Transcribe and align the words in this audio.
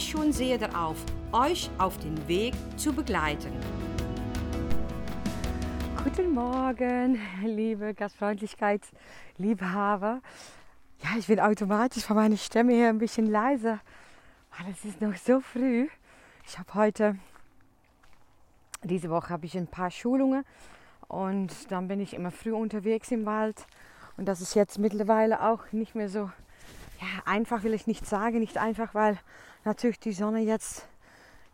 schon 0.00 0.32
sehr 0.32 0.58
darauf, 0.58 0.96
euch 1.32 1.70
auf 1.78 1.98
den 1.98 2.28
Weg 2.28 2.54
zu 2.76 2.92
begleiten. 2.92 3.52
Guten 6.02 6.32
Morgen, 6.32 7.20
liebe 7.44 7.94
Gastfreundlichkeitsliebhaber. 7.94 10.20
Ja, 11.02 11.10
ich 11.18 11.26
bin 11.26 11.40
automatisch 11.40 12.04
von 12.04 12.16
meiner 12.16 12.36
Stimme 12.36 12.72
her 12.72 12.88
ein 12.88 12.98
bisschen 12.98 13.26
leiser, 13.26 13.80
weil 14.58 14.72
es 14.72 14.84
ist 14.84 15.00
noch 15.00 15.16
so 15.16 15.40
früh. 15.40 15.88
Ich 16.46 16.58
habe 16.58 16.74
heute, 16.74 17.16
diese 18.82 19.10
Woche 19.10 19.30
habe 19.30 19.46
ich 19.46 19.56
ein 19.56 19.66
paar 19.66 19.90
Schulungen 19.90 20.44
und 21.08 21.70
dann 21.70 21.88
bin 21.88 22.00
ich 22.00 22.14
immer 22.14 22.30
früh 22.30 22.52
unterwegs 22.52 23.10
im 23.10 23.26
Wald. 23.26 23.66
Und 24.16 24.26
das 24.26 24.40
ist 24.40 24.54
jetzt 24.54 24.78
mittlerweile 24.78 25.42
auch 25.42 25.72
nicht 25.72 25.94
mehr 25.94 26.08
so 26.08 26.30
ja, 27.00 27.08
einfach, 27.24 27.64
will 27.64 27.74
ich 27.74 27.86
nicht 27.86 28.06
sagen. 28.06 28.38
Nicht 28.38 28.58
einfach, 28.58 28.94
weil 28.94 29.18
natürlich 29.64 30.00
die 30.00 30.12
Sonne 30.12 30.40
jetzt, 30.40 30.88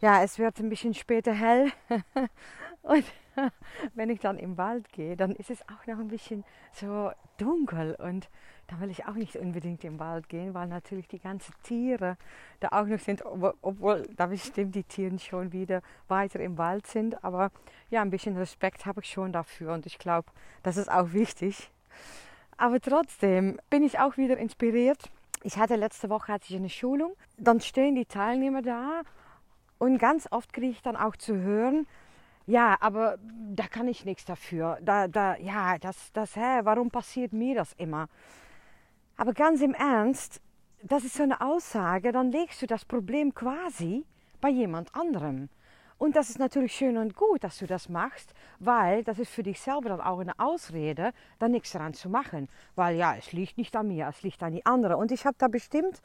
ja, 0.01 0.23
es 0.23 0.39
wird 0.39 0.59
ein 0.61 0.69
bisschen 0.69 0.95
später 0.95 1.33
hell. 1.33 1.71
und 2.83 3.05
wenn 3.95 4.11
ich 4.11 4.20
dann 4.20 4.39
im 4.39 4.56
Wald 4.56 4.92
gehe, 4.92 5.17
dann 5.17 5.34
ist 5.34 5.50
es 5.50 5.62
auch 5.62 5.87
noch 5.87 5.98
ein 5.98 6.09
bisschen 6.09 6.45
so 6.73 7.11
dunkel. 7.39 7.95
Und 7.95 8.28
da 8.67 8.81
will 8.81 8.91
ich 8.91 9.06
auch 9.06 9.15
nicht 9.15 9.37
unbedingt 9.37 9.84
im 9.84 9.98
Wald 9.98 10.28
gehen, 10.28 10.55
weil 10.55 10.69
natürlich 10.69 11.09
die 11.09 11.19
ganzen 11.19 11.55
Tiere 11.62 12.17
da 12.61 12.69
auch 12.73 12.87
noch 12.87 12.98
sind, 12.98 13.25
obwohl 13.25 14.03
da 14.17 14.27
bestimmt 14.27 14.75
die 14.75 14.84
Tiere 14.84 15.19
schon 15.19 15.53
wieder 15.53 15.83
weiter 16.09 16.41
im 16.41 16.59
Wald 16.59 16.87
sind. 16.87 17.22
Aber 17.25 17.50
ja, 17.91 18.03
ein 18.03 18.11
bisschen 18.11 18.37
Respekt 18.37 18.87
habe 18.87 19.00
ich 19.00 19.11
schon 19.11 19.33
dafür 19.33 19.72
und 19.72 19.87
ich 19.87 19.98
glaube, 19.98 20.31
das 20.62 20.77
ist 20.77 20.91
auch 20.91 21.12
wichtig. 21.12 21.70
Aber 22.56 22.81
trotzdem 22.81 23.59
bin 23.70 23.83
ich 23.84 24.00
auch 24.00 24.17
wieder 24.17 24.37
inspiriert. 24.37 25.11
Ich 25.42 25.58
hatte 25.58 25.77
letzte 25.77 26.11
Woche 26.11 26.33
hatte 26.33 26.47
ich 26.48 26.56
eine 26.56 26.69
Schulung, 26.69 27.14
dann 27.36 27.61
stehen 27.61 27.94
die 27.94 28.06
Teilnehmer 28.06 28.62
da 28.62 29.03
und 29.78 29.98
ganz 29.98 30.27
oft 30.31 30.53
kriege 30.53 30.72
ich 30.72 30.83
dann 30.83 30.97
auch 30.97 31.17
zu 31.17 31.36
hören, 31.36 31.86
ja, 32.47 32.78
aber 32.81 33.19
da 33.55 33.66
kann 33.66 33.89
ich 33.89 34.06
nichts 34.06 34.25
dafür. 34.25 34.78
Da, 34.81 35.06
da, 35.06 35.36
ja, 35.36 35.77
das, 35.78 36.12
das, 36.14 36.34
hä, 36.34 36.61
warum 36.62 36.91
passiert 36.91 37.34
mir 37.34 37.55
das 37.55 37.75
immer? 37.75 38.09
Aber 39.19 39.34
ganz 39.34 39.61
im 39.61 39.75
Ernst, 39.75 40.41
das 40.83 41.05
ist 41.05 41.14
so 41.14 41.25
eine 41.25 41.42
Aussage, 41.42 42.11
dann 42.11 42.33
legst 42.33 42.62
du 42.62 42.66
das 42.66 42.86
Problem 42.86 43.34
quasi 43.34 44.06
bei 44.41 44.48
jemand 44.48 44.94
anderem. 44.94 45.50
Und 45.98 46.14
das 46.14 46.30
ist 46.30 46.38
natürlich 46.38 46.72
schön 46.74 46.96
und 46.96 47.16
gut, 47.16 47.42
dass 47.42 47.58
du 47.58 47.66
das 47.66 47.88
machst, 47.88 48.32
weil 48.60 49.02
das 49.02 49.18
ist 49.18 49.32
für 49.32 49.42
dich 49.42 49.60
selber 49.60 49.88
dann 49.88 50.00
auch 50.00 50.20
eine 50.20 50.38
Ausrede, 50.38 51.12
da 51.41 51.48
nichts 51.48 51.72
daran 51.72 51.92
zu 51.92 52.08
machen. 52.08 52.48
Weil 52.77 52.96
ja, 52.96 53.16
es 53.16 53.32
liegt 53.32 53.58
nicht 53.58 53.74
an 53.74 53.88
mir, 53.88 54.06
es 54.08 54.22
liegt 54.22 54.42
an 54.42 54.52
die 54.52 54.64
anderen. 54.64 54.96
Und 54.96 55.10
ich 55.10 55.26
habe 55.26 55.36
da 55.38 55.48
bestimmt 55.48 56.00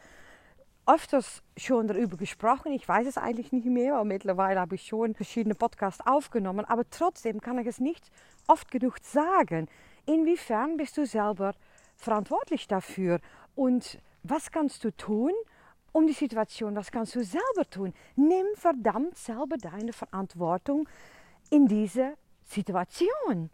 öfters 0.87 1.43
schon 1.55 1.87
darüber 1.87 2.17
gesprochen. 2.17 2.71
Ich 2.71 2.87
weiß 2.87 3.07
es 3.07 3.17
eigentlich 3.17 3.51
nicht 3.51 3.67
mehr, 3.67 3.93
weil 3.93 4.05
mittlerweile 4.05 4.59
habe 4.59 4.75
ich 4.75 4.83
schon 4.87 5.13
verschiedene 5.13 5.53
Podcasts 5.53 6.05
aufgenommen. 6.05 6.65
Aber 6.65 6.89
trotzdem 6.89 7.39
kann 7.39 7.59
ich 7.59 7.67
es 7.67 7.79
nicht 7.79 8.09
oft 8.47 8.71
genug 8.71 8.97
sagen. 9.01 9.67
Inwiefern 10.05 10.75
bist 10.75 10.97
du 10.97 11.05
selber 11.05 11.53
verantwortlich 11.95 12.67
dafür. 12.67 13.19
Und 13.55 13.99
was 14.23 14.51
kannst 14.51 14.83
du 14.83 14.91
tun, 14.91 15.31
um 15.93 16.07
die 16.07 16.13
Situation, 16.13 16.75
was 16.75 16.91
kannst 16.91 17.15
du 17.15 17.23
selber 17.23 17.69
tun? 17.69 17.93
Nimm 18.15 18.47
verdammt 18.55 19.17
selber 19.17 19.57
deine 19.57 19.93
Verantwortung 19.93 20.89
in 21.49 21.67
diese 21.67 22.17
Situation. 22.43 23.49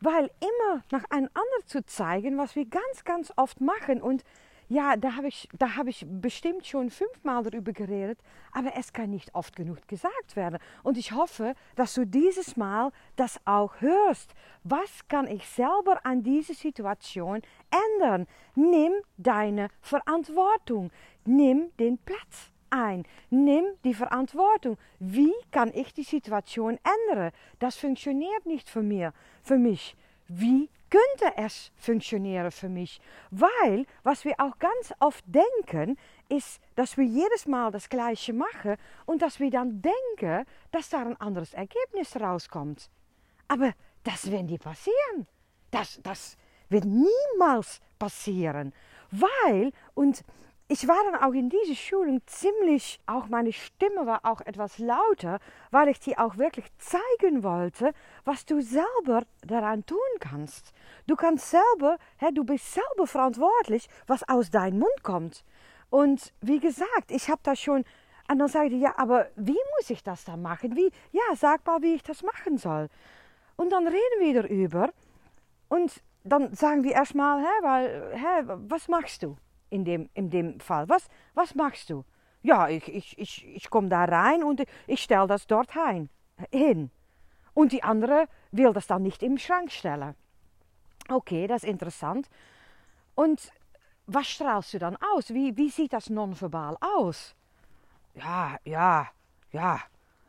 Weil 0.00 0.30
immer 0.40 0.82
nach 0.90 1.04
einem 1.10 1.28
anderen 1.34 1.66
zu 1.66 1.84
zeigen, 1.84 2.38
was 2.38 2.56
wir 2.56 2.64
ganz, 2.64 3.04
ganz 3.04 3.32
oft 3.36 3.60
machen 3.60 4.00
und 4.00 4.24
ja, 4.72 4.96
da 4.96 5.16
habe 5.16 5.28
ich, 5.28 5.48
hab 5.60 5.86
ich 5.86 6.06
bestimmt 6.08 6.66
schon 6.66 6.88
fünfmal 6.88 7.42
darüber 7.42 7.72
geredet, 7.72 8.18
aber 8.52 8.72
es 8.74 8.92
kann 8.92 9.10
nicht 9.10 9.34
oft 9.34 9.54
genug 9.54 9.86
gesagt 9.86 10.34
werden. 10.34 10.58
Und 10.82 10.96
ich 10.96 11.12
hoffe, 11.12 11.54
dass 11.76 11.92
du 11.92 12.06
dieses 12.06 12.56
Mal 12.56 12.90
das 13.16 13.38
auch 13.44 13.80
hörst. 13.80 14.34
Was 14.64 15.06
kann 15.08 15.26
ich 15.26 15.46
selber 15.46 16.00
an 16.04 16.22
dieser 16.22 16.54
Situation 16.54 17.42
ändern? 17.70 18.26
Nimm 18.54 18.92
deine 19.18 19.68
Verantwortung. 19.82 20.90
Nimm 21.26 21.70
den 21.78 21.98
Platz 21.98 22.50
ein. 22.70 23.04
Nimm 23.28 23.66
die 23.84 23.94
Verantwortung. 23.94 24.78
Wie 24.98 25.34
kann 25.50 25.70
ich 25.74 25.92
die 25.92 26.02
Situation 26.02 26.78
ändern? 27.10 27.32
Das 27.58 27.76
funktioniert 27.76 28.46
nicht 28.46 28.70
für, 28.70 28.82
mir, 28.82 29.12
für 29.42 29.58
mich. 29.58 29.96
Wie 30.28 30.70
könnte 30.92 31.36
es 31.38 31.72
funktionieren 31.76 32.50
für 32.50 32.68
mich. 32.68 33.00
Weil, 33.30 33.86
was 34.02 34.26
wir 34.26 34.34
auch 34.38 34.58
ganz 34.58 34.92
oft 35.00 35.24
denken, 35.26 35.96
ist, 36.28 36.60
dass 36.76 36.98
wir 36.98 37.04
jedes 37.04 37.46
Mal 37.46 37.70
das 37.70 37.88
Gleiche 37.88 38.34
machen 38.34 38.76
und 39.06 39.22
dass 39.22 39.40
wir 39.40 39.50
dann 39.50 39.80
denken, 39.80 40.44
dass 40.70 40.90
da 40.90 41.00
ein 41.00 41.18
anderes 41.18 41.54
Ergebnis 41.54 42.14
rauskommt. 42.16 42.90
Aber 43.48 43.72
das 44.04 44.30
wird 44.30 44.44
nie 44.44 44.58
passieren. 44.58 45.26
Das, 45.70 45.98
das 46.02 46.36
wird 46.68 46.84
niemals 46.84 47.80
passieren. 47.98 48.74
Weil, 49.10 49.72
und 49.94 50.22
ich 50.68 50.88
war 50.88 50.96
dann 51.10 51.20
auch 51.20 51.34
in 51.34 51.50
dieser 51.50 51.74
Schulung 51.74 52.20
ziemlich, 52.26 52.98
auch 53.06 53.28
meine 53.28 53.52
Stimme 53.52 54.06
war 54.06 54.24
auch 54.24 54.40
etwas 54.40 54.78
lauter, 54.78 55.38
weil 55.70 55.88
ich 55.88 56.00
dir 56.00 56.18
auch 56.18 56.38
wirklich 56.38 56.66
zeigen 56.78 57.42
wollte, 57.42 57.92
was 58.24 58.46
du 58.46 58.60
selber 58.62 59.22
daran 59.42 59.84
tun 59.84 59.98
kannst. 60.20 60.72
Du 61.06 61.16
kannst 61.16 61.50
selber, 61.50 61.98
hè, 62.16 62.32
du 62.32 62.44
bist 62.44 62.72
selber 62.72 63.06
verantwortlich, 63.06 63.88
was 64.06 64.26
aus 64.28 64.50
deinem 64.50 64.78
Mund 64.78 65.02
kommt. 65.02 65.44
Und 65.90 66.32
wie 66.40 66.58
gesagt, 66.58 67.10
ich 67.10 67.28
habe 67.28 67.40
da 67.42 67.54
schon, 67.54 67.84
und 68.30 68.38
dann 68.38 68.48
sagte 68.48 68.76
ja, 68.76 68.94
aber 68.96 69.28
wie 69.36 69.58
muss 69.76 69.90
ich 69.90 70.02
das 70.02 70.24
dann 70.24 70.40
machen? 70.40 70.74
Wie, 70.74 70.90
ja, 71.10 71.36
sag 71.36 71.66
mal, 71.66 71.82
wie 71.82 71.94
ich 71.94 72.02
das 72.02 72.22
machen 72.22 72.56
soll. 72.56 72.88
Und 73.56 73.70
dann 73.70 73.86
reden 73.86 74.20
wir 74.20 74.42
darüber 74.42 74.90
und 75.68 76.02
dann 76.24 76.54
sagen 76.54 76.84
wir 76.84 76.92
erstmal, 76.92 77.42
hä, 77.42 77.62
weil, 77.62 78.12
hä, 78.14 78.54
was 78.68 78.88
machst 78.88 79.22
du? 79.22 79.36
In 79.72 79.84
dem, 79.84 80.10
in 80.14 80.30
dem 80.30 80.60
Fall. 80.60 80.88
Was, 80.88 81.08
was 81.34 81.54
machst 81.54 81.90
du? 81.90 82.04
Ja, 82.42 82.68
ich, 82.68 82.86
ich, 82.88 83.18
ich, 83.18 83.46
ich 83.46 83.70
komme 83.70 83.88
da 83.88 84.04
rein 84.04 84.44
und 84.44 84.62
ich 84.86 85.02
stelle 85.02 85.26
das 85.26 85.46
dort 85.46 85.72
hin. 86.50 86.90
Und 87.54 87.72
die 87.72 87.82
andere 87.82 88.26
will 88.50 88.72
das 88.72 88.86
dann 88.86 89.02
nicht 89.02 89.22
im 89.22 89.38
Schrank 89.38 89.70
stellen. 89.72 90.14
Okay, 91.08 91.46
das 91.46 91.62
ist 91.62 91.70
interessant. 91.70 92.28
Und 93.14 93.50
was 94.06 94.26
strahlst 94.28 94.74
du 94.74 94.78
dann 94.78 94.96
aus? 95.14 95.32
Wie, 95.32 95.56
wie 95.56 95.70
sieht 95.70 95.92
das 95.92 96.10
nonverbal 96.10 96.76
aus? 96.80 97.34
Ja, 98.14 98.58
ja, 98.64 99.08
ja, 99.52 99.80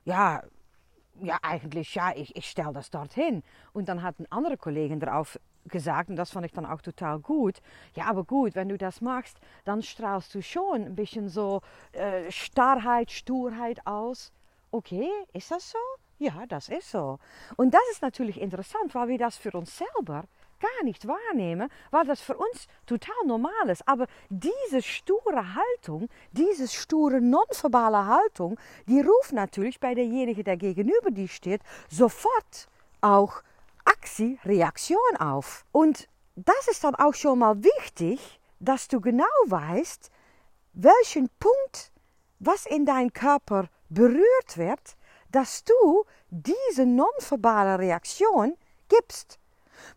ja, 0.06 0.44
ja, 1.22 1.38
eigentlich, 1.42 1.96
ja, 1.96 2.12
ich, 2.16 2.36
ich 2.36 2.50
stelle 2.50 2.74
das 2.74 2.90
dorthin. 2.90 3.44
Und 3.74 3.90
dann 3.90 4.02
hat 4.02 4.20
ein 4.20 4.32
anderer 4.32 4.58
Kollege 4.58 4.98
darauf 4.98 5.40
gesagt, 5.66 6.10
und 6.10 6.16
das 6.16 6.32
fand 6.32 6.46
ich 6.46 6.52
dann 6.52 6.66
auch 6.66 6.82
total 6.82 7.20
gut. 7.20 7.62
Ja, 7.96 8.06
aber 8.06 8.24
gut, 8.24 8.56
wenn 8.56 8.70
du 8.70 8.78
das 8.78 9.02
machst, 9.02 9.38
dann 9.66 9.82
strahlst 9.82 10.34
du 10.36 10.42
schon 10.42 10.84
ein 10.84 10.96
bisschen 10.96 11.30
so 11.30 11.62
äh, 11.94 12.30
Starrheit, 12.32 13.12
Sturheit 13.12 13.86
aus. 13.86 14.32
Okay, 14.72 15.10
ist 15.34 15.52
das 15.52 15.72
so? 15.72 15.78
Ja, 16.20 16.46
das 16.48 16.70
ist 16.70 16.92
so. 16.92 17.20
Und 17.58 17.74
das 17.74 17.82
ist 17.92 18.02
natürlich 18.02 18.40
interessant, 18.40 18.96
weil 18.96 19.08
wir 19.10 19.18
das 19.18 19.38
für 19.38 19.52
uns 19.52 19.78
selber 19.78 20.26
gar 20.64 20.84
nicht 20.84 21.08
wahrnehmen, 21.08 21.70
weil 21.92 22.06
das 22.06 22.22
für 22.22 22.38
uns 22.38 22.68
total 22.86 23.16
normal 23.26 23.70
ist. 23.70 23.88
Aber 23.88 24.08
diese 24.30 24.82
sture 24.82 25.56
Haltung, 25.56 26.08
diese 26.32 26.68
sture 26.68 27.20
nonverbale 27.20 28.06
Haltung, 28.06 28.58
die 28.88 29.02
ruft 29.02 29.34
natürlich 29.34 29.80
bei 29.80 29.94
derjenige, 29.94 30.44
der 30.44 30.58
gegenüber 30.58 31.12
dir 31.12 31.28
steht, 31.28 31.62
sofort 31.90 32.70
auch 33.02 33.44
Reaktion 34.46 35.18
auf. 35.20 35.66
Und 35.72 36.08
das 36.36 36.68
ist 36.68 36.84
dann 36.84 36.96
auch 36.96 37.14
schon 37.14 37.40
mal 37.40 37.64
wichtig, 37.64 38.40
dass 38.60 38.88
du 38.88 39.00
genau 39.02 39.26
weißt, 39.46 40.10
welchen 40.74 41.30
Punkt, 41.40 41.92
was 42.40 42.66
in 42.66 42.86
dein 42.86 43.14
Körper 43.14 43.70
berührt 43.90 44.58
wird, 44.58 44.96
dass 45.32 45.64
du 45.64 46.06
diese 46.30 46.86
nonverbale 46.86 47.80
Reaktion 47.80 48.56
gibst. 48.90 49.40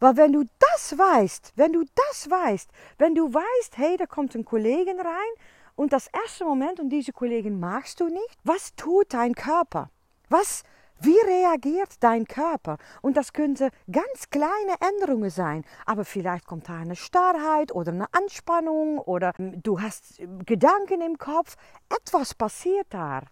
Weil 0.01 0.17
wenn 0.17 0.33
du 0.33 0.45
das 0.59 0.99
weißt, 0.99 1.53
wenn 1.57 1.73
du 1.73 1.85
das 1.95 2.31
weißt, 2.31 2.71
wenn 2.99 3.15
du 3.15 3.33
weißt, 3.33 3.77
hey, 3.77 3.97
da 3.97 4.07
kommt 4.07 4.35
ein 4.35 4.45
Kollegen 4.45 5.01
rein 5.01 5.33
Und 5.77 5.93
das 5.93 6.09
erste 6.09 6.45
Moment, 6.45 6.81
und 6.81 6.89
diese 6.89 7.13
Kollegen 7.13 7.61
magst 7.61 8.01
du 8.01 8.09
nicht, 8.09 8.39
was 8.45 8.75
tut 8.77 9.13
dein 9.13 9.35
Körper? 9.35 9.91
Was, 10.31 10.65
wie 11.01 11.19
reagiert 11.19 11.95
dein 12.01 12.27
Körper? 12.27 12.79
Und 13.03 13.17
das 13.17 13.33
könnte 13.33 13.71
ganz 13.91 14.31
kleine 14.31 14.75
Änderungen 14.81 15.31
sein, 15.31 15.65
aber 15.85 16.05
vielleicht 16.05 16.47
kommt 16.47 16.69
da 16.69 16.79
eine 16.79 16.97
Starrheit 16.97 17.73
oder 17.73 17.93
eine 17.93 18.13
Anspannung 18.13 18.99
oder 18.99 19.33
du 19.39 19.81
hast 19.81 20.21
Gedanken 20.47 21.03
im 21.03 21.19
Kopf. 21.19 21.57
Etwas 21.89 22.35
passiert 22.35 22.87
da. 22.91 23.23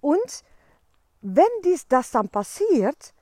Und 0.00 0.42
wenn 1.22 1.44
dies, 1.64 1.88
das 1.88 2.10
dann 2.10 2.28
passiert, 2.28 3.14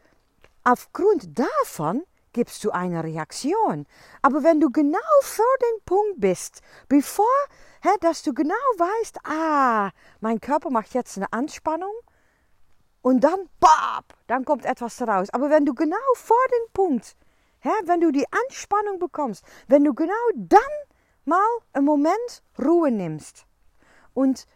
aufgrund 0.64 1.38
davon 1.38 2.02
gibst 2.32 2.64
du 2.64 2.70
eine 2.70 3.04
Reaktion. 3.04 3.87
Aber 4.22 4.43
wenn 4.43 4.58
du 4.58 4.70
genau 4.70 4.99
vor 5.20 5.44
den 5.60 5.84
Punkt 5.84 6.20
bist, 6.20 6.62
bevor, 6.88 7.26
dass 8.00 8.22
du 8.22 8.34
genau 8.34 8.54
weißt, 8.54 9.19
ah, 9.25 9.90
mein 10.20 10.40
Körper 10.40 10.70
macht 10.70 10.94
jetzt 10.94 11.16
eine 11.16 11.32
Anspannung 11.32 11.93
und 13.02 13.22
dann, 13.22 13.49
bap, 13.60 14.16
dann 14.28 14.44
kommt 14.44 14.64
etwas 14.64 15.02
raus. 15.02 15.28
Aber 15.31 15.50
wenn 15.50 15.66
du 15.66 15.75
genau 15.75 15.96
vor 16.14 16.37
den 16.50 16.72
Punkt, 16.72 17.16
hä, 17.60 17.70
wenn 17.84 18.00
du 18.00 18.10
die 18.10 18.26
Anspannung 18.31 18.99
bekommst, 18.99 19.44
wenn 19.69 19.84
du 19.84 19.93
genau 19.93 20.12
dann 20.34 20.60
mal 21.25 21.44
einen 21.72 21.84
Moment 21.84 22.43
Ruhe 22.58 22.90
nimmst 22.90 23.44
und 24.14 24.46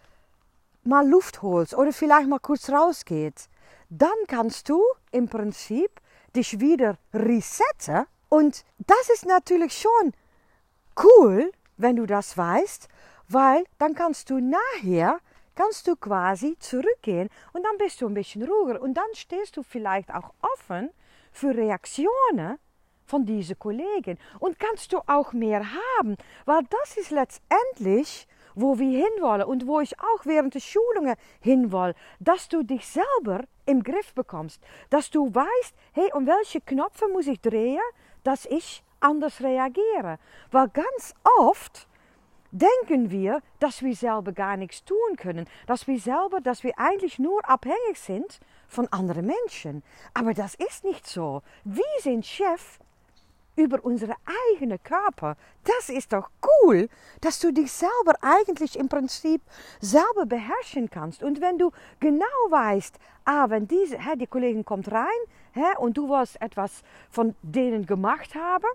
mal 0.85 1.07
Luft 1.07 1.43
holst 1.43 1.75
oder 1.75 1.93
vielleicht 1.93 2.29
mal 2.29 2.39
kurz 2.39 2.71
rausgeht, 2.71 3.49
dann 3.89 4.17
kannst 4.29 4.69
du 4.69 4.83
im 5.11 5.29
Prinzip 5.29 6.01
dich 6.35 6.61
wieder 6.61 6.99
resetten. 7.13 8.07
Und 8.29 8.65
das 8.79 9.11
ist 9.13 9.27
natürlich 9.27 9.77
schon 9.79 10.13
cool, 11.03 11.53
wenn 11.77 11.97
du 11.97 12.07
das 12.07 12.37
weißt, 12.37 12.89
weil 13.29 13.65
dann 13.79 13.95
kannst 13.95 14.31
du 14.31 14.41
nachher, 14.41 15.19
kannst 15.57 15.89
du 15.89 15.97
quasi 15.97 16.57
zurückgehen 16.61 17.29
und 17.53 17.65
dann 17.65 17.77
bist 17.79 18.01
du 18.01 18.07
ein 18.07 18.15
bisschen 18.15 18.45
ruhiger 18.45 18.81
und 18.81 18.95
dann 18.95 19.13
stehst 19.15 19.57
du 19.57 19.65
vielleicht 19.65 20.15
auch 20.15 20.33
offen 20.55 20.91
für 21.33 21.55
Reaktionen 21.55 22.59
von 23.05 23.27
diesen 23.27 23.59
Kollegen 23.59 24.19
und 24.39 24.59
kannst 24.59 24.93
du 24.93 24.99
auch 25.07 25.33
mehr 25.33 25.65
haben, 25.99 26.17
weil 26.45 26.63
das 26.71 26.97
ist 26.97 27.11
letztendlich 27.11 28.29
wo 28.57 28.79
wir 28.79 29.07
hinwollen 29.07 29.47
und 29.47 29.67
wo 29.67 29.81
ich 29.81 30.01
auch 30.01 30.25
während 30.25 30.55
der 30.55 30.61
Schulungen 30.61 31.15
hinwoll, 31.41 31.95
dass 32.19 32.49
du 32.49 32.63
dich 32.63 32.87
selber 32.87 33.45
im 33.67 33.83
Griff 33.83 34.15
bekommst, 34.15 34.61
dass 34.91 35.11
du 35.11 35.33
weißt, 35.33 35.75
hey, 35.93 36.11
um 36.15 36.27
welche 36.27 36.63
Knöpfe 36.63 37.07
muss 37.09 37.27
ich 37.27 37.41
drehen, 37.41 37.79
dass 38.25 38.47
ich 38.47 38.83
anders 38.99 39.43
reagiere. 39.43 40.19
Weil 40.51 40.69
ganz 40.69 41.15
oft 41.39 41.87
denken 42.59 43.11
wir, 43.11 43.41
dass 43.61 43.83
wir 43.83 43.95
selber 43.95 44.33
gar 44.33 44.57
nichts 44.57 44.85
tun 44.85 45.17
können, 45.17 45.47
dass 45.67 45.87
wir 45.87 45.99
selber, 45.99 46.41
dass 46.41 46.65
wir 46.65 46.73
eigentlich 46.79 47.19
nur 47.19 47.49
abhängig 47.49 47.97
sind 47.97 48.41
von 48.69 48.89
anderen 48.89 49.27
Menschen. 49.27 49.83
Aber 50.15 50.35
das 50.35 50.55
ist 50.55 50.85
nicht 50.85 51.07
so. 51.07 51.43
Wir 51.65 51.85
sind 52.01 52.25
Chef 52.27 52.79
über 53.57 53.85
unsere 53.85 54.15
eigene 54.53 54.79
Körper. 54.79 55.37
Das 55.65 55.89
ist 55.89 56.13
doch 56.13 56.31
cool, 56.63 56.89
dass 57.21 57.41
du 57.41 57.53
dich 57.53 57.73
selber 57.73 58.15
eigentlich 58.21 58.79
im 58.79 58.89
Prinzip 58.89 59.41
selber 59.81 60.27
beherrschen 60.27 60.91
kannst. 60.91 61.23
Und 61.23 61.41
wenn 61.41 61.59
du 61.59 61.73
genau 61.99 62.25
weißt, 62.51 62.99
ah, 63.25 63.49
wenn 63.49 63.67
diese, 63.67 63.99
hä, 63.99 64.17
die 64.17 64.27
Kollegin 64.27 64.65
kommt 64.65 64.93
rein 64.93 65.07
hä, 65.53 65.77
und 65.79 65.97
du 65.97 66.09
willst 66.09 66.41
etwas 66.41 66.83
von 67.11 67.35
denen 67.43 67.87
gemacht 67.87 68.35
haben, 68.35 68.69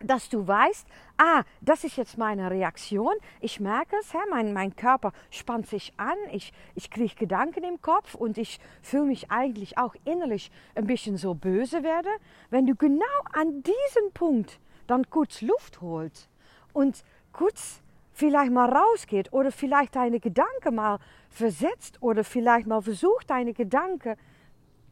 dass 0.00 0.28
du 0.28 0.46
weißt, 0.46 0.86
ah, 1.16 1.42
das 1.60 1.84
ist 1.84 1.96
jetzt 1.96 2.18
meine 2.18 2.50
Reaktion. 2.50 3.14
Ich 3.40 3.60
merke 3.60 3.96
es, 4.00 4.12
mein, 4.30 4.52
mein 4.52 4.76
Körper 4.76 5.12
spannt 5.30 5.66
sich 5.66 5.92
an, 5.96 6.16
ich, 6.32 6.52
ich 6.74 6.90
kriege 6.90 7.14
Gedanken 7.14 7.64
im 7.64 7.80
Kopf 7.80 8.14
und 8.14 8.38
ich 8.38 8.60
fühle 8.82 9.06
mich 9.06 9.30
eigentlich 9.30 9.78
auch 9.78 9.94
innerlich 10.04 10.50
ein 10.74 10.86
bisschen 10.86 11.16
so 11.16 11.34
böse 11.34 11.82
werde. 11.82 12.10
Wenn 12.50 12.66
du 12.66 12.74
genau 12.74 13.04
an 13.32 13.62
diesem 13.62 14.12
Punkt 14.12 14.60
dann 14.86 15.08
kurz 15.10 15.40
Luft 15.40 15.80
holst 15.80 16.28
und 16.72 17.02
kurz 17.32 17.80
vielleicht 18.12 18.52
mal 18.52 18.70
rausgeht 18.70 19.32
oder 19.32 19.50
vielleicht 19.50 19.96
deine 19.96 20.20
Gedanken 20.20 20.74
mal 20.74 20.98
versetzt 21.28 22.02
oder 22.02 22.24
vielleicht 22.24 22.66
mal 22.66 22.80
versucht, 22.80 23.30
deine 23.30 23.52
Gedanken 23.52 24.16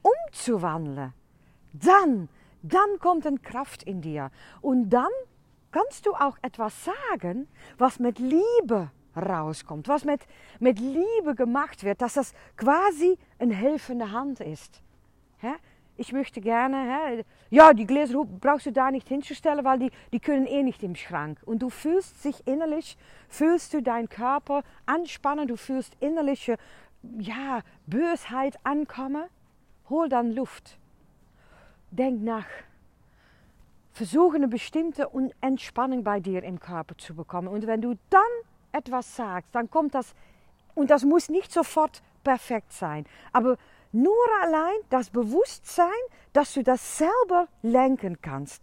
umzuwandeln, 0.03 1.13
dann 1.73 2.29
dann 2.65 2.99
kommt 2.99 3.27
eine 3.27 3.39
Kraft 3.39 3.83
in 3.83 4.01
dir. 4.01 4.31
Und 4.63 4.89
dann 4.89 5.11
kannst 5.71 6.07
du 6.07 6.15
auch 6.15 6.39
etwas 6.41 6.73
sagen, 6.85 7.47
was 7.77 7.99
mit 7.99 8.19
Liebe 8.19 8.91
rauskommt, 9.15 9.87
was 9.87 10.05
mit, 10.05 10.23
mit 10.61 10.81
Liebe 10.81 11.35
gemacht 11.37 11.85
wird, 11.85 12.01
dass 12.01 12.15
das 12.15 12.33
quasi 12.57 13.19
eine 13.39 13.55
helfende 13.55 14.13
Hand 14.13 14.41
ist. 14.41 14.81
Ich 15.97 16.13
möchte 16.13 16.41
gerne, 16.41 17.25
ja, 17.51 17.73
die 17.75 17.87
Gläser 17.87 18.25
brauchst 18.25 18.67
du 18.67 18.73
da 18.73 18.91
nicht 18.91 19.09
hinzustellen, 19.09 19.65
weil 19.65 19.79
die, 19.79 19.91
die 20.13 20.21
können 20.21 20.47
eh 20.47 20.63
nicht 20.63 20.83
im 20.83 20.97
Schrank. 20.97 21.39
Und 21.45 21.61
du 21.61 21.69
fühlst 21.69 22.23
sich 22.23 22.47
innerlich, 22.47 22.97
fühlst 23.29 23.75
du 23.75 23.83
deinen 23.83 24.09
Körper 24.09 24.63
anspannen, 24.87 25.47
du 25.47 25.57
fühlst 25.57 25.95
innerliche 26.01 26.57
ja, 27.19 27.61
Bösheit 27.87 28.59
ankommen. 28.65 29.25
Hol 29.91 30.09
dann 30.09 30.33
Luft 30.33 30.79
denk 31.97 32.23
nach. 32.23 32.47
Versuche 33.93 34.37
eine 34.37 34.49
bestimmte 34.49 35.09
Entspannung 35.41 36.03
bei 36.03 36.21
dir 36.21 36.43
im 36.43 36.59
Körper 36.59 36.97
zu 36.99 37.15
bekommen. 37.15 37.49
Und 37.49 37.67
wenn 37.67 37.81
du 37.81 37.95
dann 38.11 38.23
etwas 38.73 39.15
sagst, 39.15 39.55
dann 39.55 39.71
kommt 39.71 39.95
das, 39.95 40.15
und 40.75 40.91
das 40.91 41.05
muss 41.05 41.29
nicht 41.29 41.53
sofort 41.53 42.03
perfekt 42.25 42.73
sein, 42.73 43.07
aber 43.33 43.57
nur 43.93 44.27
allein 44.43 44.75
das 44.91 45.11
Bewusstsein, 45.11 45.87
dass 46.33 46.55
du 46.55 46.65
das 46.65 46.99
selber 46.99 47.47
lenken 47.63 48.21
kannst, 48.21 48.63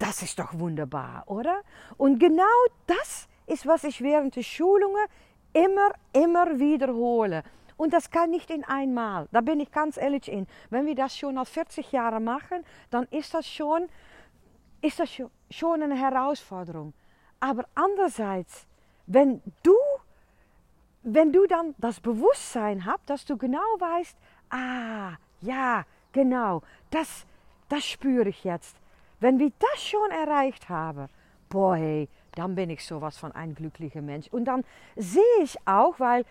das 0.00 0.22
ist 0.22 0.40
doch 0.40 0.58
wunderbar, 0.58 1.22
oder? 1.26 1.60
Und 1.96 2.18
genau 2.18 2.42
das 2.88 3.28
ist, 3.46 3.66
was 3.66 3.84
ich 3.84 4.00
während 4.00 4.34
der 4.34 4.42
Schulungen 4.42 5.06
immer, 5.52 5.92
immer 6.12 6.58
wiederhole. 6.58 7.44
Und 7.76 7.92
das 7.92 8.10
kann 8.10 8.30
nicht 8.30 8.50
in 8.50 8.64
einmal. 8.64 9.28
Da 9.32 9.40
bin 9.40 9.60
ich 9.60 9.70
ganz 9.72 9.96
ehrlich 9.96 10.30
in. 10.30 10.46
Wenn 10.70 10.86
wir 10.86 10.94
das 10.94 11.16
schon 11.16 11.38
al 11.38 11.44
40 11.44 11.92
Jahre 11.92 12.20
machen, 12.20 12.64
dann 12.90 13.04
ist 13.10 13.34
das 13.34 13.46
schon, 13.46 13.88
ist 14.80 15.00
das 15.00 15.10
schon 15.50 15.82
eine 15.82 15.96
Herausforderung. 15.96 16.94
Aber 17.40 17.64
andererseits, 17.74 18.66
wenn 19.06 19.42
du, 19.62 19.74
wenn 21.02 21.32
du 21.32 21.46
dann 21.46 21.74
das 21.78 22.00
Bewusstsein 22.00 22.84
hast, 22.84 23.10
dass 23.10 23.24
du 23.24 23.36
genau 23.36 23.58
weißt, 23.78 24.16
ah, 24.50 25.14
ja, 25.40 25.84
genau, 26.12 26.62
das, 26.90 27.26
das 27.68 27.84
spüre 27.84 28.28
ich 28.28 28.44
jetzt. 28.44 28.76
Wenn 29.20 29.38
wir 29.38 29.50
das 29.58 29.82
schon 29.82 30.10
erreicht 30.10 30.68
haben, 30.68 31.08
boah, 31.48 31.76
hey, 31.76 32.08
dann 32.34 32.54
bin 32.54 32.70
ich 32.70 32.84
sowas 32.84 33.16
von 33.16 33.32
ein 33.32 33.54
glücklicher 33.54 34.02
Mensch. 34.02 34.28
Und 34.28 34.46
dann 34.46 34.64
sehe 34.96 35.22
ich 35.42 35.56
auch, 35.66 35.98
weil 36.00 36.24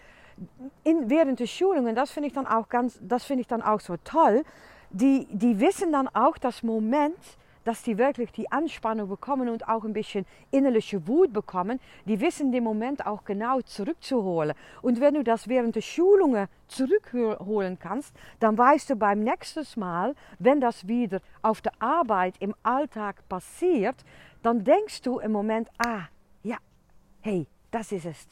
in, 0.84 1.10
während 1.10 1.40
der 1.40 1.48
Schulungen, 1.48 1.96
das 1.96 2.12
finde 2.12 2.28
ich 2.28 2.34
dann 2.34 2.48
auch 2.48 2.70
ganz, 2.70 3.00
das 3.02 3.24
finde 3.24 3.42
ich 3.42 3.48
dann 3.48 3.62
auch 3.62 3.80
so 3.80 3.96
toll, 4.04 4.44
die, 4.90 5.28
die 5.32 5.60
wissen 5.60 5.92
dann 5.92 6.08
auch 6.08 6.38
das 6.38 6.64
Moment, 6.64 7.18
dass 7.64 7.82
die 7.84 7.98
wirklich 7.98 8.32
die 8.32 8.52
Anspannung 8.52 9.10
bekommen 9.10 9.50
und 9.50 9.68
auch 9.68 9.84
ein 9.84 9.94
bisschen 9.94 10.26
innerliche 10.52 11.08
Wut 11.08 11.34
bekommen, 11.34 11.80
die 12.06 12.20
wissen 12.20 12.52
den 12.52 12.64
Moment 12.64 13.06
auch 13.06 13.24
genau 13.24 13.62
zurückzuholen. 13.62 14.54
Und 14.82 15.00
wenn 15.00 15.14
du 15.14 15.24
das 15.24 15.48
während 15.48 15.76
der 15.76 15.82
Schulungen 15.82 16.48
zurückholen 16.68 17.80
kannst, 17.80 18.14
dann 18.40 18.58
weißt 18.58 18.90
du 18.92 18.96
beim 18.96 19.22
nächsten 19.22 19.66
Mal, 19.80 20.16
wenn 20.40 20.60
das 20.60 20.88
wieder 20.88 21.22
auf 21.42 21.62
der 21.62 21.74
Arbeit 21.80 22.36
im 22.40 22.54
Alltag 22.64 23.28
passiert, 23.30 23.96
dann 24.42 24.64
denkst 24.64 25.02
du 25.02 25.20
im 25.20 25.32
Moment, 25.32 25.70
ah, 25.78 26.04
ja, 26.44 26.58
hey, 27.22 27.48
das 27.72 27.92
ist 27.92 28.06
es. 28.06 28.28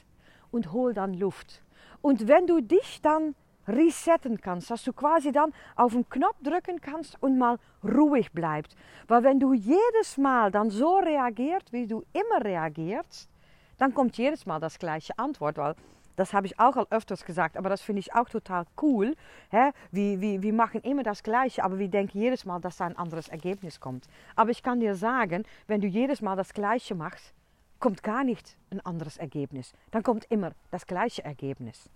Und 0.52 0.74
hol 0.74 0.94
dann 0.94 1.14
Luft. 1.14 1.64
Und 2.02 2.28
wenn 2.28 2.48
du 2.48 2.62
dich 2.62 3.02
dann 3.02 3.36
resetten 3.68 4.42
kannst, 4.42 4.72
dass 4.72 4.84
du 4.84 4.94
quasi 4.94 5.32
dann 5.32 5.54
auf 5.76 5.94
den 5.94 6.08
Knopf 6.10 6.38
drücken 6.42 6.82
kannst 6.82 7.22
und 7.22 7.38
mal 7.38 7.58
ruhig 7.84 8.32
bleibst. 8.32 8.76
Weil 9.08 9.24
wenn 9.24 9.40
du 9.40 9.54
jedes 9.54 10.18
Mal 10.18 10.52
dann 10.52 10.70
so 10.70 10.98
reagiert, 10.98 11.72
wie 11.72 11.88
du 11.88 12.04
immer 12.14 12.44
reagierst, 12.44 13.30
dann 13.78 13.94
kommt 13.94 14.18
jedes 14.18 14.46
Mal 14.46 14.60
das 14.60 14.78
gleiche 14.80 15.18
Antwort. 15.18 15.58
Weil 15.58 15.76
das 16.16 16.34
habe 16.34 16.46
ich 16.46 16.60
auch 16.60 16.76
al 16.76 16.88
öfters 16.90 17.26
gesagt, 17.26 17.58
aber 17.58 17.70
das 17.70 17.82
finde 17.82 18.00
ich 18.00 18.14
auch 18.14 18.30
total 18.30 18.66
cool. 18.82 19.16
Hä? 19.50 19.72
Wir, 19.92 20.22
wir, 20.22 20.42
wir 20.42 20.54
machen 20.54 20.82
immer 20.82 21.04
das 21.04 21.24
Gleiche, 21.24 21.64
aber 21.64 21.80
wir 21.80 21.88
denken 21.88 22.20
jedes 22.20 22.46
Mal, 22.46 22.60
dass 22.60 22.78
da 22.78 22.86
ein 22.86 22.98
anderes 22.98 23.28
Ergebnis 23.28 23.80
kommt. 23.80 24.08
Aber 24.36 24.52
ich 24.52 24.62
kann 24.62 24.80
dir 24.80 24.96
sagen, 24.96 25.44
wenn 25.68 25.82
du 25.82 25.88
jedes 25.88 26.22
Mal 26.22 26.36
das 26.36 26.54
Gleiche 26.54 26.96
machst, 26.96 27.34
kommt 27.82 28.04
gar 28.04 28.24
nicht 28.24 28.58
ein 28.70 28.80
anderes 28.86 29.18
Ergebnis. 29.18 29.74
Dann 29.92 30.04
kommt 30.04 30.26
immer 30.30 30.54
das 30.70 30.88
gleiche 30.88 31.26
Ergebnis. 31.26 31.90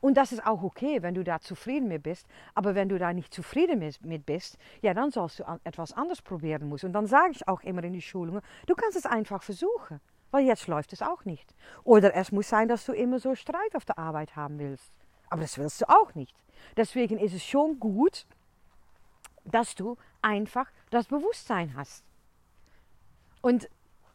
Und 0.00 0.14
das 0.16 0.30
ist 0.30 0.46
auch 0.46 0.62
okay, 0.62 1.02
wenn 1.02 1.14
du 1.14 1.24
da 1.24 1.40
zufrieden 1.40 1.88
mit 1.88 2.02
bist. 2.02 2.26
Aber 2.54 2.74
wenn 2.74 2.88
du 2.88 2.98
da 2.98 3.12
nicht 3.12 3.32
zufrieden 3.32 3.80
mit 4.02 4.26
bist, 4.26 4.58
ja, 4.82 4.94
dann 4.94 5.10
sollst 5.10 5.40
du 5.40 5.44
etwas 5.64 5.92
anderes 5.92 6.22
probieren 6.22 6.68
müssen. 6.68 6.86
Und 6.86 6.92
dann 6.92 7.06
sage 7.06 7.32
ich 7.32 7.48
auch 7.48 7.62
immer 7.62 7.82
in 7.82 7.94
die 7.94 8.02
Schulungen, 8.02 8.42
du 8.66 8.74
kannst 8.74 8.96
es 8.96 9.06
einfach 9.06 9.42
versuchen. 9.42 10.00
weil 10.30 10.44
jetzt 10.44 10.66
läuft 10.66 10.92
es 10.92 11.02
auch 11.02 11.24
nicht. 11.24 11.54
Oder 11.84 12.14
es 12.14 12.32
muss 12.32 12.48
sein, 12.48 12.68
dass 12.68 12.84
du 12.84 12.92
immer 12.92 13.18
so 13.18 13.34
Streit 13.34 13.74
auf 13.74 13.84
der 13.84 13.98
Arbeit 13.98 14.36
haben 14.36 14.58
willst. 14.58 14.92
Aber 15.30 15.42
das 15.42 15.58
willst 15.58 15.80
du 15.80 15.88
auch 15.88 16.14
nicht. 16.14 16.36
Deswegen 16.76 17.18
ist 17.18 17.34
es 17.34 17.44
schon 17.44 17.78
gut, 17.78 18.26
dass 19.44 19.74
du 19.74 19.96
einfach 20.20 20.70
das 20.90 21.06
Bewusstsein 21.06 21.74
hast. 21.76 22.04
Und 23.40 23.68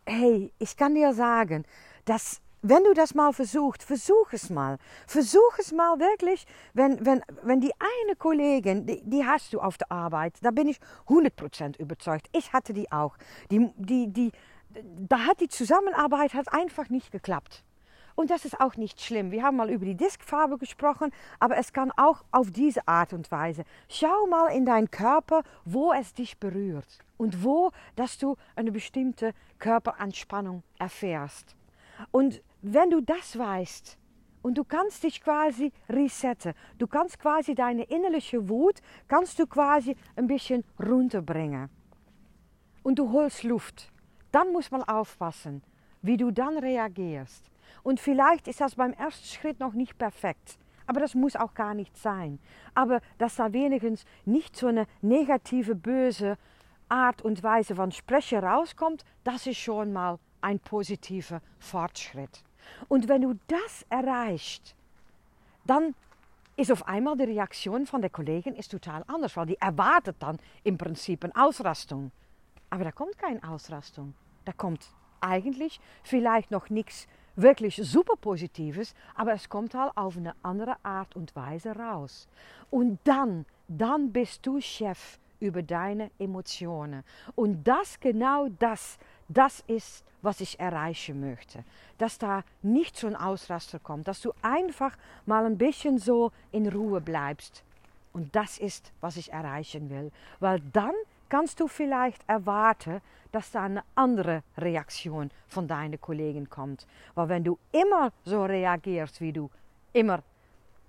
hey, 0.05 0.51
ich 0.60 0.75
kann 0.75 0.95
dir 0.95 1.13
sagen, 1.13 1.65
dass 2.05 2.41
wenn 2.65 2.83
du 2.86 2.93
das 2.93 3.13
mal 3.13 3.33
versuchst, 3.33 3.83
versuch 3.83 4.31
es 4.31 4.50
mal. 4.50 4.77
Versuch 5.05 5.60
es 5.60 5.74
mal 5.74 6.00
wirklich, 6.00 6.45
wenn, 6.74 7.05
wenn, 7.05 7.22
wenn 7.41 7.60
die 7.60 7.74
eine 7.74 8.15
Kollegin, 8.15 8.86
die, 8.86 9.01
die 9.03 9.25
hast 9.25 9.51
du 9.51 9.60
auf 9.60 9.77
der 9.77 9.91
Arbeit, 9.91 10.36
da 10.41 10.51
bin 10.51 10.69
ich 10.69 10.79
100% 11.07 11.77
überzeugt. 11.77 12.29
Ich 12.31 12.53
hatte 12.53 12.72
die 12.72 12.89
auch. 12.89 13.17
Die, 13.51 13.69
die, 13.75 14.07
die, 14.07 14.31
da 15.10 15.25
hat 15.25 15.41
die 15.41 15.50
Zusammenarbeit 15.50 16.33
hat 16.33 16.53
einfach 16.53 16.89
nicht 16.89 17.12
geklappt. 17.12 17.65
Und 18.15 18.29
das 18.29 18.45
ist 18.45 18.60
auch 18.62 18.77
nicht 18.77 19.01
schlimm. 19.01 19.31
Wir 19.31 19.43
haben 19.43 19.57
mal 19.57 19.69
über 19.69 19.86
die 19.86 19.95
Diskfarbe 19.95 20.57
gesprochen, 20.57 21.12
aber 21.39 21.57
es 21.57 21.74
kann 21.74 21.91
auch 21.98 22.24
auf 22.31 22.51
diese 22.51 22.88
Art 22.88 23.12
und 23.12 23.31
Weise. 23.31 23.63
Schau 23.89 24.27
mal 24.27 24.48
in 24.50 24.65
deinen 24.65 24.91
Körper, 24.91 25.43
wo 25.65 25.91
es 25.91 26.13
dich 26.13 26.38
berührt 26.38 27.00
und 27.17 27.43
wo, 27.43 27.72
dass 27.95 28.17
du 28.17 28.36
eine 28.55 28.72
bestimmte 28.72 29.33
Körperanspannung 29.63 30.62
erfährst. 30.77 31.55
Und 32.12 32.41
wenn 32.62 32.89
du 32.89 33.00
das 33.00 33.39
weißt 33.39 33.98
und 34.41 34.58
du 34.58 34.65
kannst 34.65 35.03
dich 35.03 35.22
quasi 35.22 35.72
resetten, 35.88 36.53
du 36.79 36.86
kannst 36.86 37.17
quasi 37.17 37.55
deine 37.55 37.84
innerliche 37.84 38.50
Wut, 38.50 38.82
kannst 39.08 39.39
du 39.39 39.48
quasi 39.48 39.96
ein 40.17 40.27
bisschen 40.27 40.65
runterbringen. 40.77 41.70
Und 42.84 43.00
du 43.00 43.13
holst 43.13 43.43
Luft. 43.43 43.89
Dann 44.34 44.51
muss 44.51 44.70
man 44.70 44.84
aufpassen, 44.84 45.63
wie 46.01 46.17
du 46.17 46.32
dann 46.32 46.58
reagierst. 46.58 47.50
Und 47.84 48.01
vielleicht 48.01 48.50
ist 48.50 48.60
das 48.60 48.75
beim 48.75 48.91
ersten 48.91 49.25
Schritt 49.25 49.62
noch 49.62 49.74
nicht 49.74 49.98
perfekt. 49.98 50.58
Aber 50.88 51.00
das 51.00 51.15
muss 51.15 51.38
auch 51.38 51.53
gar 51.53 51.74
nicht 51.74 51.96
sein. 51.96 52.39
Aber 52.75 53.00
dass 53.17 53.38
da 53.38 53.53
wenigstens 53.53 54.03
nicht 54.25 54.58
so 54.58 54.67
eine 54.67 54.88
negative, 55.01 55.74
böse 55.74 56.38
Art 56.94 57.24
und 57.24 57.42
Weise 57.42 57.76
von 57.76 57.92
Sprechen 57.92 58.44
rauskommt, 58.44 59.04
das 59.24 59.48
ist 59.48 59.58
schon 59.58 59.92
mal 59.94 60.20
ein 60.42 60.60
positiver 60.60 61.42
Fortschritt. 61.58 62.44
Und 62.88 63.08
wenn 63.08 63.24
du 63.24 63.34
das 63.48 63.84
erreichst, 63.90 64.76
dann 65.66 65.96
ist 66.56 66.72
auf 66.72 66.88
einmal 66.88 67.18
die 67.18 67.24
Reaktion 67.24 67.88
von 67.88 68.02
der 68.02 68.12
Kollegin 68.12 68.54
ist 68.54 68.70
total 68.70 69.04
anders, 69.08 69.36
weil 69.36 69.48
die 69.48 69.60
erwartet 69.60 70.18
dann 70.20 70.38
im 70.64 70.78
Prinzip 70.78 71.24
eine 71.24 71.36
Ausrastung. 71.36 72.12
Aber 72.70 72.84
da 72.84 72.92
kommt 72.92 73.18
keine 73.18 73.44
Ausrastung. 73.44 74.14
Da 74.46 74.52
kommt 74.52 74.88
eigentlich 75.20 75.80
vielleicht 76.04 76.52
noch 76.52 76.70
nichts 76.70 77.08
wirklich 77.36 77.78
super 77.78 78.18
Positives, 78.18 78.94
aber 79.16 79.34
es 79.34 79.50
kommt 79.50 79.74
halt 79.74 79.94
auf 79.96 80.16
eine 80.16 80.36
andere 80.44 80.76
Art 80.84 81.16
und 81.16 81.36
Weise 81.36 81.76
raus. 81.76 82.28
Und 82.70 83.00
dann, 83.04 83.48
dann 83.68 84.12
bist 84.12 84.46
du 84.46 84.62
Chef 84.62 85.18
über 85.44 85.62
deine 85.62 86.10
Emotionen. 86.18 87.04
Und 87.36 87.68
das, 87.68 88.00
genau 88.00 88.48
das, 88.60 88.98
das 89.28 89.60
ist, 89.68 90.06
was 90.22 90.40
ich 90.40 90.60
erreichen 90.60 91.20
möchte. 91.20 91.66
Dass 91.98 92.18
da 92.18 92.44
nicht 92.62 92.96
so 92.98 93.08
ein 93.08 93.16
Ausraster 93.16 93.78
kommt, 93.78 94.08
dass 94.08 94.22
du 94.22 94.34
einfach 94.42 94.98
mal 95.26 95.46
ein 95.46 95.58
bisschen 95.58 96.00
so 96.00 96.32
in 96.52 96.70
Ruhe 96.70 97.02
bleibst. 97.02 97.64
Und 98.14 98.34
das 98.36 98.58
ist, 98.58 98.94
was 99.02 99.18
ich 99.18 99.34
erreichen 99.34 99.90
will. 99.90 100.12
Weil 100.40 100.62
dann 100.72 100.94
kannst 101.28 101.60
du 101.60 101.68
vielleicht 101.68 102.24
erwarten, 102.28 103.02
dass 103.34 103.52
da 103.52 103.64
eine 103.64 103.84
andere 103.96 104.44
Reaktion 104.58 105.30
von 105.48 105.68
deinen 105.68 106.00
Kollegen 106.00 106.50
kommt. 106.50 106.88
Weil 107.16 107.30
wenn 107.30 107.44
du 107.44 107.60
immer 107.72 108.14
so 108.24 108.46
reagierst, 108.46 109.20
wie 109.20 109.34
du 109.34 109.50
immer 109.92 110.24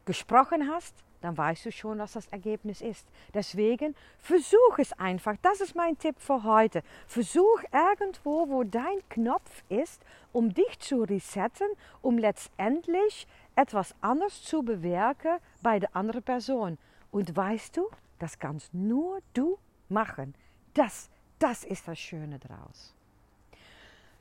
gesprochen 0.05 0.69
hast, 0.71 0.95
dann 1.25 1.37
weißt 1.37 1.67
du 1.67 1.73
schon, 1.73 1.99
was 1.99 2.13
das 2.13 2.27
Ergebnis 2.29 2.81
ist. 2.81 3.09
Deswegen 3.33 3.95
versuch 4.19 4.79
es 4.79 4.93
einfach. 4.93 5.37
Das 5.43 5.61
ist 5.61 5.75
mein 5.75 5.99
Tipp 5.99 6.17
für 6.19 6.45
heute. 6.45 6.83
Versuch 7.07 7.63
irgendwo, 7.73 8.49
wo 8.49 8.65
dein 8.65 9.01
Knopf 9.09 9.65
ist, 9.69 10.05
um 10.33 10.53
dich 10.53 10.79
zu 10.79 11.03
resetten, 11.03 11.69
um 12.03 12.19
letztendlich 12.19 13.27
etwas 13.57 13.95
anders 14.01 14.43
zu 14.43 14.63
bewirken 14.63 15.39
bei 15.63 15.79
der 15.79 15.95
anderen 15.97 16.23
Person. 16.23 16.79
Und 17.11 17.35
weißt 17.37 17.77
du, 17.77 17.89
das 18.19 18.39
kannst 18.39 18.73
nur 18.75 19.21
du 19.33 19.59
machen. 19.89 20.35
Das, 20.75 21.11
das 21.39 21.65
ist 21.65 21.87
das 21.89 21.99
Schöne 21.99 22.39
draus. 22.39 22.95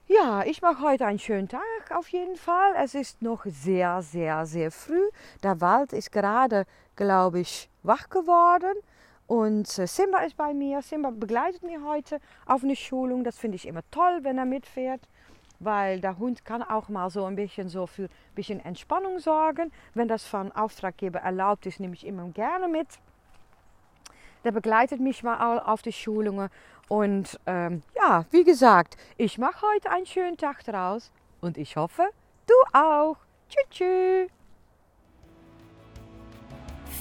Ja, 0.07 0.43
ich 0.43 0.61
mache 0.61 0.81
heute 0.81 1.05
einen 1.05 1.17
schönen 1.17 1.47
Tag 1.47 1.61
auf 1.91 2.09
jeden 2.09 2.35
Fall. 2.35 2.73
Es 2.75 2.93
ist 2.93 3.21
noch 3.21 3.45
sehr, 3.45 4.01
sehr, 4.01 4.45
sehr 4.45 4.69
früh. 4.69 5.09
Der 5.43 5.61
Wald 5.61 5.93
ist 5.93 6.11
gerade, 6.11 6.65
glaube 6.97 7.39
ich, 7.39 7.69
wach 7.83 8.09
geworden. 8.09 8.75
Und 9.27 9.79
äh, 9.79 9.87
Simba 9.87 10.19
ist 10.19 10.35
bei 10.35 10.53
mir. 10.53 10.81
Simba 10.81 11.09
begleitet 11.09 11.63
mich 11.63 11.77
heute 11.81 12.19
auf 12.45 12.65
eine 12.65 12.75
Schulung. 12.75 13.23
Das 13.23 13.37
finde 13.37 13.55
ich 13.55 13.65
immer 13.65 13.79
toll, 13.91 14.19
wenn 14.23 14.37
er 14.37 14.43
mitfährt. 14.43 15.07
Weil 15.59 16.01
der 16.01 16.17
Hund 16.17 16.43
kann 16.43 16.63
auch 16.63 16.89
mal 16.89 17.09
so 17.09 17.23
ein 17.23 17.37
bisschen 17.37 17.69
so 17.69 17.87
für 17.87 18.03
ein 18.03 18.35
bisschen 18.35 18.59
Entspannung 18.59 19.19
sorgen. 19.19 19.71
Wenn 19.93 20.09
das 20.09 20.25
von 20.25 20.51
Auftraggeber 20.51 21.19
erlaubt 21.19 21.65
ist, 21.65 21.79
nehme 21.79 21.93
ich 21.93 22.05
immer 22.05 22.27
gerne 22.27 22.67
mit. 22.67 22.89
Der 24.43 24.51
begleitet 24.51 24.99
mich 24.99 25.23
mal 25.23 25.59
auf 25.59 25.81
die 25.81 25.93
Schulungen. 25.93 26.49
Und 26.93 27.39
ähm, 27.47 27.81
ja, 27.95 28.25
wie 28.29 28.43
gesagt, 28.43 28.97
ich 29.17 29.39
mache 29.39 29.65
heute 29.73 29.89
einen 29.89 30.05
schönen 30.05 30.37
Tag 30.37 30.63
draus. 30.63 31.11
Und 31.41 31.57
ich 31.57 31.75
hoffe, 31.75 32.07
du 32.45 32.53
auch. 32.77 33.17
Tschüss. 33.49 33.65
tschüss. 33.71 34.42